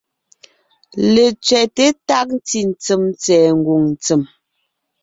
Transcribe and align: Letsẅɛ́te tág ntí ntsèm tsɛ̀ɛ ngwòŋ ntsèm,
Letsẅɛ́te 1.13 1.85
tág 2.07 2.27
ntí 2.37 2.59
ntsèm 2.71 3.03
tsɛ̀ɛ 3.21 3.49
ngwòŋ 3.59 3.83
ntsèm, 3.93 4.21